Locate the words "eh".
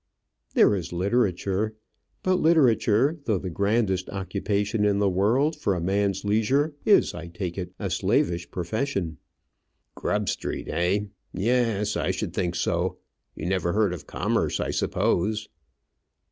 10.69-11.01